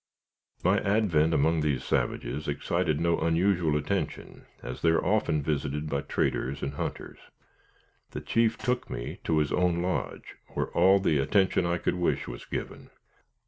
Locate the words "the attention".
10.99-11.67